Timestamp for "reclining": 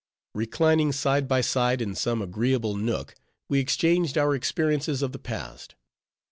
0.33-0.91